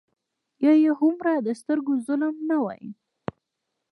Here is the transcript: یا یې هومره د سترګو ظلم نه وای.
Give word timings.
یا 0.65 0.73
یې 0.83 0.91
هومره 0.99 1.33
د 1.41 1.47
سترګو 1.59 1.93
ظلم 2.05 2.35
نه 2.49 2.57
وای. 2.63 2.83